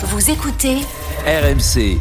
[0.00, 0.76] Vous écoutez
[1.26, 1.98] RMC.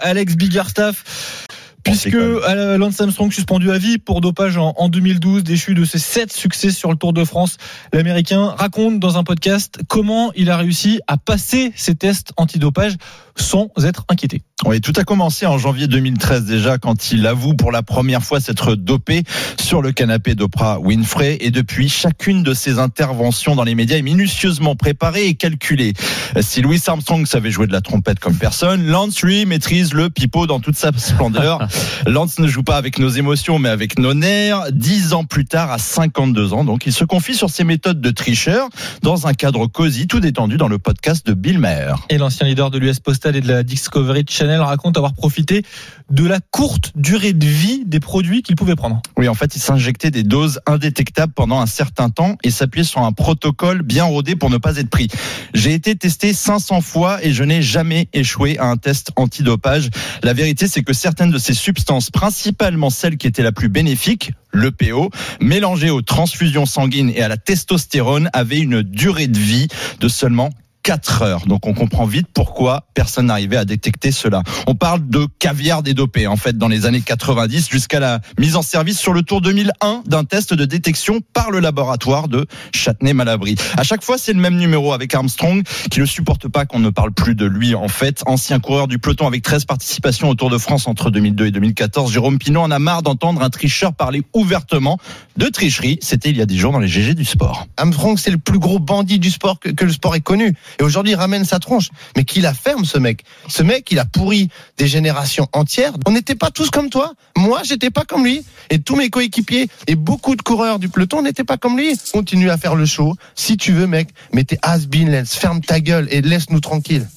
[0.00, 1.46] Alex Biggerstaff.
[1.84, 6.32] Puisque Lance Armstrong suspendu à vie pour dopage en, en 2012, déchu de ses sept
[6.32, 7.58] succès sur le Tour de France,
[7.92, 12.96] l'Américain raconte dans un podcast comment il a réussi à passer ses tests antidopage
[13.36, 14.42] sans être inquiété.
[14.66, 18.40] Oui, tout a commencé en janvier 2013 déjà quand il avoue pour la première fois
[18.40, 19.24] s'être dopé
[19.60, 24.02] sur le canapé d'Oprah Winfrey et depuis chacune de ses interventions dans les médias est
[24.02, 25.92] minutieusement préparée et calculée.
[26.40, 30.46] Si Louis Armstrong savait jouer de la trompette comme personne, Lance lui maîtrise le pipeau
[30.46, 31.66] dans toute sa splendeur.
[32.06, 34.72] Lance ne joue pas avec nos émotions mais avec nos nerfs.
[34.72, 38.10] Dix ans plus tard, à 52 ans, donc il se confie sur ses méthodes de
[38.10, 38.68] tricheur
[39.02, 42.06] dans un cadre cosy tout détendu dans le podcast de Bill Maher.
[42.08, 45.64] Et l'ancien leader de l'US Et de la Discovery Channel raconte avoir profité
[46.10, 49.00] de la courte durée de vie des produits qu'il pouvait prendre.
[49.16, 53.00] Oui, en fait, il s'injectait des doses indétectables pendant un certain temps et s'appuyait sur
[53.00, 55.08] un protocole bien rodé pour ne pas être pris.
[55.54, 59.88] J'ai été testé 500 fois et je n'ai jamais échoué à un test antidopage.
[60.22, 64.32] La vérité, c'est que certaines de ces substances, principalement celle qui était la plus bénéfique,
[64.50, 65.10] le PO,
[65.40, 69.68] mélangées aux transfusions sanguines et à la testostérone, avaient une durée de vie
[70.00, 70.50] de seulement
[70.84, 71.46] 4 heures.
[71.46, 74.42] Donc on comprend vite pourquoi personne n'arrivait à détecter cela.
[74.66, 78.60] On parle de caviar dédopé en fait dans les années 90 jusqu'à la mise en
[78.60, 83.54] service sur le tour 2001 d'un test de détection par le laboratoire de Châtenay-Malabry.
[83.78, 86.90] À chaque fois c'est le même numéro avec Armstrong qui ne supporte pas qu'on ne
[86.90, 88.22] parle plus de lui en fait.
[88.26, 92.12] Ancien coureur du peloton avec 13 participations au Tour de France entre 2002 et 2014,
[92.12, 94.98] Jérôme Pinot en a marre d'entendre un tricheur parler ouvertement
[95.38, 95.98] de tricherie.
[96.02, 97.66] C'était il y a 10 jours dans les GG du sport.
[97.78, 100.54] Armstrong c'est le plus gros bandit du sport que, que le sport ait connu.
[100.78, 101.88] Et aujourd'hui, il ramène sa tronche.
[102.16, 103.24] Mais qui la ferme, ce mec?
[103.48, 105.92] Ce mec, il a pourri des générations entières.
[106.06, 107.12] On n'était pas tous comme toi.
[107.36, 108.44] Moi, j'étais pas comme lui.
[108.70, 111.96] Et tous mes coéquipiers et beaucoup de coureurs du peloton n'étaient pas comme lui.
[112.12, 113.14] Continue à faire le show.
[113.34, 115.24] Si tu veux, mec, mais t'es has-been.
[115.26, 117.08] Ferme ta gueule et laisse-nous tranquille.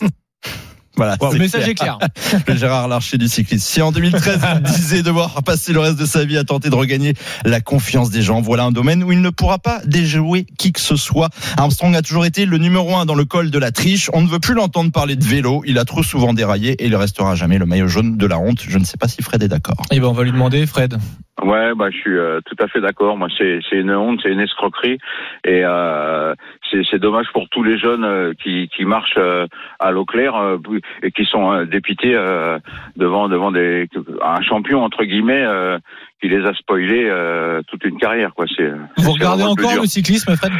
[0.97, 1.99] Voilà, Wow, c'est le message est clair.
[2.47, 3.65] le Gérard Larcher du cyclisme.
[3.65, 6.75] Si en 2013, il disait devoir passer le reste de sa vie à tenter de
[6.75, 7.13] regagner
[7.45, 10.79] la confiance des gens, voilà un domaine où il ne pourra pas déjouer qui que
[10.79, 11.29] ce soit.
[11.57, 14.09] Armstrong a toujours été le numéro un dans le col de la triche.
[14.13, 15.63] On ne veut plus l'entendre parler de vélo.
[15.65, 18.63] Il a trop souvent déraillé et il restera jamais le maillot jaune de la honte.
[18.67, 19.81] Je ne sais pas si Fred est d'accord.
[19.91, 20.97] Et ben on va lui demander, Fred.
[21.43, 23.15] Ouais, bah je suis euh, tout à fait d'accord.
[23.15, 24.97] Moi, c'est c'est une honte, c'est une escroquerie,
[25.45, 26.33] et euh,
[26.71, 29.45] c'est c'est dommage pour tous les jeunes euh, qui qui marchent euh,
[29.79, 30.57] à l'eau claire euh,
[31.03, 32.57] et qui sont euh, dépités euh,
[32.95, 33.87] devant devant des
[34.23, 35.77] un champion entre guillemets euh,
[36.21, 38.33] qui les a spoilés euh, toute une carrière.
[38.33, 40.51] Quoi, c'est Vous regardez encore le cyclisme, Fred?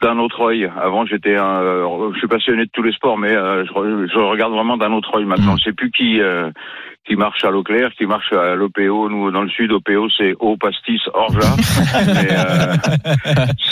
[0.00, 0.70] D'un autre œil.
[0.80, 3.72] Avant, j'étais un, euh, je suis passionné de tous les sports, mais euh, je,
[4.12, 5.54] je regarde vraiment d'un autre œil maintenant.
[5.54, 5.58] Mm.
[5.58, 6.50] Je sais plus qui euh,
[7.06, 9.08] qui marche à l'eau claire, qui marche à l'OPO.
[9.08, 11.56] Nous, dans le sud, OPO, c'est eau, pastis, orgeat.
[12.06, 12.74] mais euh,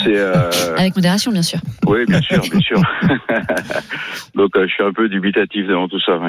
[0.03, 1.59] c'est euh, Avec modération, bien sûr.
[1.85, 2.81] oui, bien sûr, bien sûr.
[4.35, 6.19] Donc, euh, je suis un peu dubitatif devant tout ça.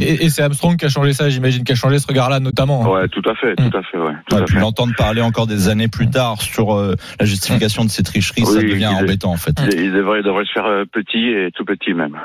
[0.00, 2.82] Et c'est Armstrong qui a changé ça, j'imagine, qui a changé ce regard-là notamment.
[2.90, 4.12] Ouais, tout à fait, tout à fait, ouais.
[4.28, 4.60] Tout Ouais, à puis fait.
[4.60, 8.60] l'entendre parler encore des années plus tard sur euh, la justification de ces tricheries, ça
[8.60, 9.54] devient embêtant en fait.
[9.72, 12.16] Il, il devrait, il devrait se faire euh, petit et tout petit même.